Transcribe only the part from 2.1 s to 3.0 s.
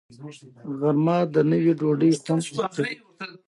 خوند زیاتوي